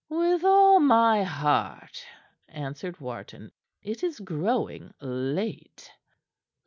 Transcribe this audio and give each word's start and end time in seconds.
"With 0.09 0.43
all 0.43 0.79
my 0.79 1.21
heart," 1.21 2.03
answered 2.49 2.99
Wharton. 2.99 3.51
"It 3.83 4.01
is 4.01 4.19
growing 4.19 4.95
late." 4.99 5.91